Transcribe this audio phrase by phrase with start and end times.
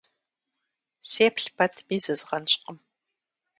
[1.09, 2.77] Сеплъ пэтми, зызгъэнщӏкъым.